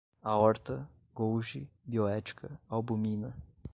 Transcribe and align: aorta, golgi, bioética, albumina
aorta, 0.23 0.89
golgi, 1.13 1.69
bioética, 1.83 2.59
albumina 2.67 3.37